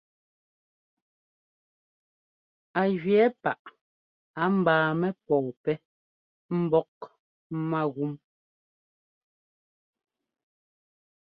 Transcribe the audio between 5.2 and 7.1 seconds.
pɔ̂pɛ́ mbɔ́k